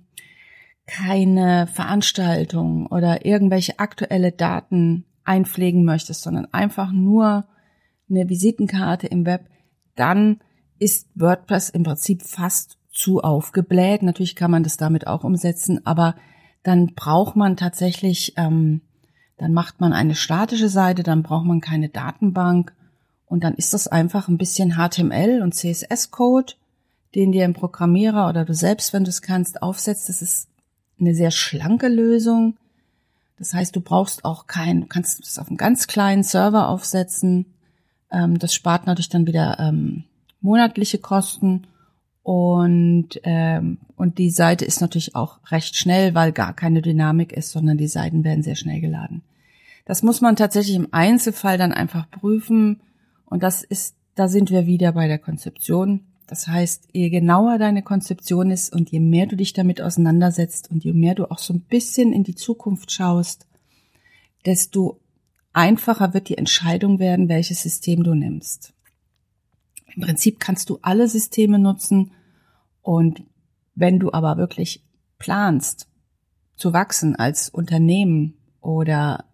keine 0.87 1.67
Veranstaltung 1.67 2.87
oder 2.87 3.27
irgendwelche 3.27 3.77
aktuelle 3.77 4.31
Daten 4.31 5.05
einpflegen 5.23 5.85
möchtest, 5.85 6.23
sondern 6.23 6.51
einfach 6.51 6.91
nur 6.91 7.45
eine 8.09 8.27
Visitenkarte 8.27 9.05
im 9.05 9.27
Web, 9.27 9.45
dann 9.95 10.39
ist 10.79 11.07
WordPress 11.13 11.69
im 11.69 11.83
Prinzip 11.83 12.23
fast 12.23 12.79
zu 12.91 13.21
aufgebläht. 13.21 14.01
Natürlich 14.01 14.35
kann 14.35 14.49
man 14.49 14.63
das 14.63 14.77
damit 14.77 15.05
auch 15.05 15.23
umsetzen, 15.23 15.85
aber 15.85 16.15
dann 16.63 16.95
braucht 16.95 17.35
man 17.35 17.55
tatsächlich, 17.55 18.33
ähm, 18.35 18.81
dann 19.37 19.53
macht 19.53 19.79
man 19.79 19.93
eine 19.93 20.15
statische 20.15 20.69
Seite, 20.69 21.03
dann 21.03 21.21
braucht 21.21 21.45
man 21.45 21.61
keine 21.61 21.89
Datenbank 21.89 22.73
und 23.29 23.43
dann 23.43 23.53
ist 23.53 23.73
das 23.73 23.87
einfach 23.87 24.27
ein 24.27 24.39
bisschen 24.39 24.73
HTML 24.73 25.41
und 25.43 25.53
CSS-Code, 25.53 26.53
den 27.13 27.31
dir 27.31 27.45
ein 27.45 27.53
Programmierer 27.53 28.27
oder 28.27 28.43
du 28.43 28.55
selbst, 28.55 28.91
wenn 28.91 29.03
du 29.03 29.09
es 29.09 29.21
kannst, 29.21 29.61
aufsetzt. 29.61 30.09
Das 30.09 30.23
ist 30.23 30.47
eine 30.99 31.13
sehr 31.13 31.29
schlanke 31.29 31.87
Lösung. 31.87 32.57
Das 33.37 33.53
heißt, 33.53 33.75
du 33.75 33.81
brauchst 33.81 34.25
auch 34.25 34.47
kein, 34.47 34.81
du 34.81 34.87
kannst 34.87 35.23
es 35.23 35.37
auf 35.37 35.47
einem 35.47 35.57
ganz 35.57 35.85
kleinen 35.85 36.23
Server 36.23 36.67
aufsetzen. 36.67 37.45
Ähm, 38.11 38.39
das 38.39 38.53
spart 38.53 38.87
natürlich 38.87 39.09
dann 39.09 39.27
wieder 39.27 39.59
ähm, 39.59 40.05
monatliche 40.41 40.97
Kosten. 40.97 41.67
Und, 42.23 43.09
ähm, 43.23 43.77
und 43.95 44.17
die 44.17 44.31
Seite 44.31 44.65
ist 44.65 44.81
natürlich 44.81 45.15
auch 45.15 45.37
recht 45.51 45.75
schnell, 45.75 46.15
weil 46.15 46.31
gar 46.31 46.53
keine 46.53 46.81
Dynamik 46.81 47.31
ist, 47.31 47.51
sondern 47.51 47.77
die 47.77 47.87
Seiten 47.87 48.23
werden 48.23 48.43
sehr 48.43 48.55
schnell 48.55 48.81
geladen. 48.81 49.21
Das 49.85 50.01
muss 50.01 50.19
man 50.19 50.35
tatsächlich 50.35 50.75
im 50.75 50.89
Einzelfall 50.91 51.59
dann 51.59 51.73
einfach 51.73 52.09
prüfen 52.09 52.81
Und 53.29 53.43
das 53.43 53.63
ist, 53.63 53.95
da 54.15 54.27
sind 54.27 54.51
wir 54.51 54.65
wieder 54.65 54.91
bei 54.91 55.07
der 55.07 55.19
Konzeption. 55.19 56.01
Das 56.27 56.47
heißt, 56.47 56.89
je 56.91 57.09
genauer 57.09 57.57
deine 57.57 57.81
Konzeption 57.81 58.51
ist 58.51 58.73
und 58.73 58.91
je 58.91 58.99
mehr 58.99 59.25
du 59.25 59.35
dich 59.35 59.53
damit 59.53 59.81
auseinandersetzt 59.81 60.69
und 60.69 60.83
je 60.83 60.93
mehr 60.93 61.15
du 61.15 61.29
auch 61.31 61.39
so 61.39 61.53
ein 61.53 61.61
bisschen 61.61 62.13
in 62.13 62.23
die 62.23 62.35
Zukunft 62.35 62.91
schaust, 62.91 63.47
desto 64.45 64.99
einfacher 65.53 66.13
wird 66.13 66.29
die 66.29 66.37
Entscheidung 66.37 66.99
werden, 66.99 67.29
welches 67.29 67.61
System 67.61 68.03
du 68.03 68.13
nimmst. 68.13 68.73
Im 69.95 70.03
Prinzip 70.03 70.39
kannst 70.39 70.69
du 70.69 70.79
alle 70.81 71.07
Systeme 71.07 71.57
nutzen 71.57 72.11
und 72.81 73.23
wenn 73.75 73.99
du 73.99 74.11
aber 74.13 74.37
wirklich 74.37 74.83
planst 75.17 75.87
zu 76.55 76.73
wachsen 76.73 77.15
als 77.15 77.49
Unternehmen 77.49 78.37
oder 78.61 79.25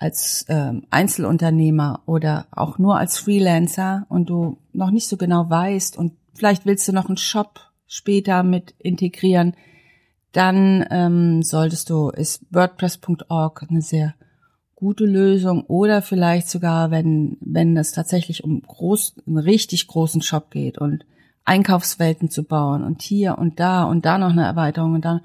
als 0.00 0.46
äh, 0.48 0.72
Einzelunternehmer 0.88 2.00
oder 2.06 2.46
auch 2.52 2.78
nur 2.78 2.96
als 2.96 3.18
Freelancer 3.18 4.06
und 4.08 4.30
du 4.30 4.56
noch 4.72 4.90
nicht 4.90 5.08
so 5.08 5.18
genau 5.18 5.50
weißt 5.50 5.98
und 5.98 6.14
vielleicht 6.32 6.64
willst 6.64 6.88
du 6.88 6.92
noch 6.92 7.08
einen 7.08 7.18
Shop 7.18 7.60
später 7.86 8.42
mit 8.42 8.74
integrieren, 8.78 9.54
dann 10.32 10.86
ähm, 10.90 11.42
solltest 11.42 11.90
du, 11.90 12.08
ist 12.08 12.46
WordPress.org 12.50 13.66
eine 13.68 13.82
sehr 13.82 14.14
gute 14.74 15.04
Lösung 15.04 15.64
oder 15.66 16.00
vielleicht 16.00 16.48
sogar, 16.48 16.90
wenn, 16.90 17.36
wenn 17.42 17.76
es 17.76 17.92
tatsächlich 17.92 18.42
um 18.42 18.62
groß, 18.62 19.16
einen 19.26 19.36
richtig 19.36 19.86
großen 19.86 20.22
Shop 20.22 20.50
geht 20.50 20.78
und 20.78 21.04
Einkaufswelten 21.44 22.30
zu 22.30 22.44
bauen 22.44 22.84
und 22.84 23.02
hier 23.02 23.36
und 23.36 23.60
da 23.60 23.84
und 23.84 24.06
da 24.06 24.16
noch 24.16 24.30
eine 24.30 24.46
Erweiterung 24.46 24.94
und 24.94 25.04
dann, 25.04 25.20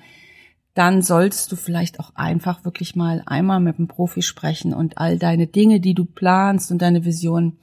dann 0.75 1.01
solltest 1.01 1.51
du 1.51 1.55
vielleicht 1.55 2.00
auch 2.00 2.12
einfach 2.15 2.65
wirklich 2.65 2.96
mal 2.96 3.24
einmal 3.25 3.62
mit 3.62 3.79
einem 3.79 3.88
Profi 3.88 4.22
sprechen 4.22 4.74
und 4.74 4.98
all 4.98 5.17
deine 5.17 5.48
Dinge, 5.48 5.79
die 5.79 5.94
du 5.94 6.05
planst 6.05 6.70
und 6.70 6.82
deine 6.82 7.05
Vision 7.05 7.58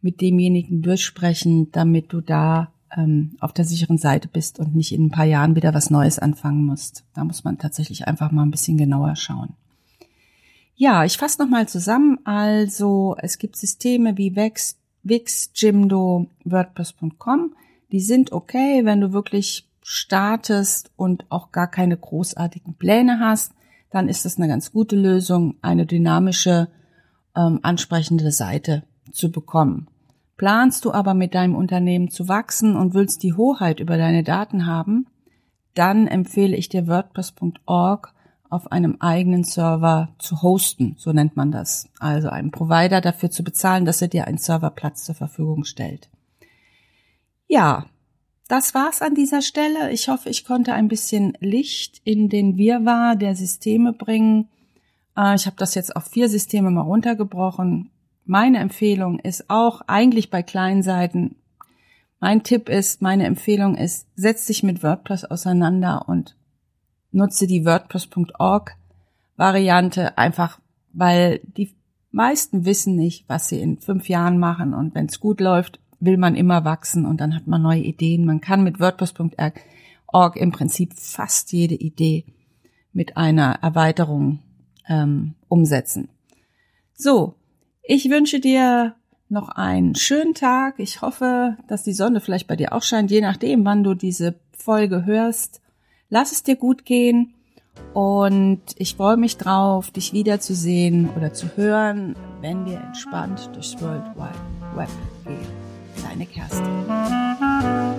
mit 0.00 0.22
demjenigen 0.22 0.80
durchsprechen, 0.80 1.70
damit 1.70 2.12
du 2.14 2.22
da 2.22 2.72
ähm, 2.96 3.36
auf 3.40 3.52
der 3.52 3.66
sicheren 3.66 3.98
Seite 3.98 4.28
bist 4.28 4.58
und 4.58 4.74
nicht 4.74 4.92
in 4.92 5.06
ein 5.06 5.10
paar 5.10 5.26
Jahren 5.26 5.54
wieder 5.54 5.74
was 5.74 5.90
Neues 5.90 6.18
anfangen 6.18 6.64
musst. 6.64 7.04
Da 7.14 7.24
muss 7.24 7.44
man 7.44 7.58
tatsächlich 7.58 8.08
einfach 8.08 8.30
mal 8.30 8.42
ein 8.42 8.50
bisschen 8.50 8.78
genauer 8.78 9.16
schauen. 9.16 9.54
Ja, 10.76 11.04
ich 11.04 11.18
fasse 11.18 11.42
nochmal 11.42 11.68
zusammen. 11.68 12.18
Also 12.24 13.16
es 13.18 13.38
gibt 13.38 13.56
Systeme 13.56 14.16
wie 14.16 14.34
Wix, 14.34 14.78
Wix 15.02 15.50
Jimdo, 15.54 16.26
WordPress.com. 16.44 17.54
Die 17.92 18.00
sind 18.00 18.32
okay, 18.32 18.84
wenn 18.84 19.02
du 19.02 19.12
wirklich 19.12 19.68
startest 19.88 20.90
und 20.96 21.26
auch 21.30 21.52
gar 21.52 21.70
keine 21.70 21.96
großartigen 21.96 22.74
Pläne 22.74 23.20
hast, 23.20 23.52
dann 23.92 24.08
ist 24.08 24.24
das 24.24 24.36
eine 24.36 24.48
ganz 24.48 24.72
gute 24.72 24.96
Lösung, 24.96 25.54
eine 25.62 25.86
dynamische, 25.86 26.66
ähm, 27.36 27.60
ansprechende 27.62 28.32
Seite 28.32 28.82
zu 29.12 29.30
bekommen. 29.30 29.86
Planst 30.36 30.84
du 30.84 30.92
aber 30.92 31.14
mit 31.14 31.36
deinem 31.36 31.54
Unternehmen 31.54 32.10
zu 32.10 32.26
wachsen 32.26 32.74
und 32.74 32.94
willst 32.94 33.22
die 33.22 33.34
Hoheit 33.34 33.78
über 33.78 33.96
deine 33.96 34.24
Daten 34.24 34.66
haben, 34.66 35.06
dann 35.74 36.08
empfehle 36.08 36.56
ich 36.56 36.68
dir 36.68 36.88
WordPress.org 36.88 38.12
auf 38.50 38.72
einem 38.72 38.96
eigenen 38.98 39.44
Server 39.44 40.08
zu 40.18 40.42
hosten, 40.42 40.96
so 40.98 41.12
nennt 41.12 41.36
man 41.36 41.52
das. 41.52 41.88
Also 42.00 42.28
einen 42.28 42.50
Provider 42.50 43.00
dafür 43.00 43.30
zu 43.30 43.44
bezahlen, 43.44 43.84
dass 43.84 44.02
er 44.02 44.08
dir 44.08 44.26
einen 44.26 44.38
Serverplatz 44.38 45.04
zur 45.04 45.14
Verfügung 45.14 45.62
stellt. 45.62 46.10
Ja, 47.46 47.86
das 48.48 48.74
war's 48.74 49.02
an 49.02 49.14
dieser 49.14 49.42
Stelle. 49.42 49.90
Ich 49.90 50.08
hoffe, 50.08 50.28
ich 50.28 50.44
konnte 50.44 50.72
ein 50.72 50.88
bisschen 50.88 51.36
Licht 51.40 52.00
in 52.04 52.28
den 52.28 52.56
Wirrwarr 52.56 53.16
der 53.16 53.34
Systeme 53.34 53.92
bringen. 53.92 54.48
Äh, 55.16 55.34
ich 55.34 55.46
habe 55.46 55.56
das 55.56 55.74
jetzt 55.74 55.96
auf 55.96 56.04
vier 56.04 56.28
Systeme 56.28 56.70
mal 56.70 56.82
runtergebrochen. 56.82 57.90
Meine 58.24 58.58
Empfehlung 58.58 59.18
ist 59.18 59.50
auch 59.50 59.82
eigentlich 59.86 60.30
bei 60.30 60.42
kleinen 60.42 60.82
Seiten. 60.82 61.36
Mein 62.20 62.42
Tipp 62.42 62.68
ist, 62.68 63.02
meine 63.02 63.26
Empfehlung 63.26 63.76
ist, 63.76 64.08
setz 64.16 64.46
dich 64.46 64.62
mit 64.62 64.82
WordPress 64.82 65.24
auseinander 65.24 66.08
und 66.08 66.36
nutze 67.12 67.46
die 67.46 67.64
WordPress.org 67.64 68.76
Variante 69.36 70.16
einfach, 70.16 70.58
weil 70.92 71.40
die 71.44 71.74
meisten 72.10 72.64
wissen 72.64 72.96
nicht, 72.96 73.28
was 73.28 73.48
sie 73.48 73.60
in 73.60 73.80
fünf 73.80 74.08
Jahren 74.08 74.38
machen 74.38 74.72
und 74.72 74.94
wenn 74.94 75.06
es 75.06 75.20
gut 75.20 75.40
läuft, 75.40 75.78
will 76.00 76.16
man 76.16 76.34
immer 76.34 76.64
wachsen 76.64 77.06
und 77.06 77.20
dann 77.20 77.34
hat 77.34 77.46
man 77.46 77.62
neue 77.62 77.80
Ideen. 77.80 78.24
Man 78.24 78.40
kann 78.40 78.62
mit 78.62 78.80
WordPress.org 78.80 80.36
im 80.36 80.52
Prinzip 80.52 80.94
fast 80.94 81.52
jede 81.52 81.74
Idee 81.74 82.24
mit 82.92 83.16
einer 83.16 83.58
Erweiterung 83.62 84.40
ähm, 84.88 85.34
umsetzen. 85.48 86.08
So, 86.94 87.34
ich 87.82 88.08
wünsche 88.10 88.40
dir 88.40 88.94
noch 89.28 89.48
einen 89.48 89.94
schönen 89.94 90.34
Tag. 90.34 90.78
Ich 90.78 91.02
hoffe, 91.02 91.56
dass 91.68 91.82
die 91.82 91.92
Sonne 91.92 92.20
vielleicht 92.20 92.46
bei 92.46 92.56
dir 92.56 92.72
auch 92.72 92.82
scheint, 92.82 93.10
je 93.10 93.20
nachdem, 93.20 93.64
wann 93.64 93.84
du 93.84 93.94
diese 93.94 94.36
Folge 94.52 95.04
hörst. 95.04 95.60
Lass 96.08 96.32
es 96.32 96.42
dir 96.42 96.56
gut 96.56 96.84
gehen 96.84 97.34
und 97.92 98.62
ich 98.76 98.96
freue 98.96 99.16
mich 99.16 99.36
drauf, 99.36 99.90
dich 99.90 100.12
wiederzusehen 100.12 101.10
oder 101.16 101.32
zu 101.32 101.56
hören, 101.56 102.14
wenn 102.40 102.64
wir 102.66 102.80
entspannt 102.80 103.50
durchs 103.54 103.80
World 103.80 104.04
Wide 104.16 104.76
Web 104.76 104.88
gehen. 105.24 105.55
Deine 106.08 106.26
Kerstin. 106.26 107.95